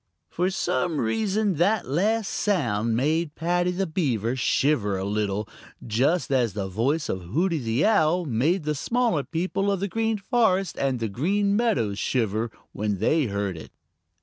For 0.31 0.49
some 0.49 0.99
reason 0.99 1.57
that 1.57 1.85
last 1.85 2.29
sound 2.29 2.95
made 2.97 3.35
Paddy 3.35 3.69
the 3.69 3.85
Beaver 3.85 4.35
shiver 4.35 4.97
a 4.97 5.05
little, 5.05 5.47
just 5.85 6.31
as 6.31 6.53
the 6.53 6.67
voice 6.67 7.07
of 7.07 7.21
Hooty 7.21 7.59
the 7.59 7.85
Owl 7.85 8.25
made 8.25 8.63
the 8.63 8.73
smaller 8.73 9.23
people 9.23 9.71
of 9.71 9.79
the 9.79 9.87
Green 9.87 10.17
Forest 10.17 10.75
and 10.79 10.99
the 10.99 11.07
Green 11.07 11.55
Meadows 11.55 11.99
shiver 11.99 12.49
when 12.71 12.97
they 12.97 13.25
heard 13.25 13.55
it. 13.55 13.69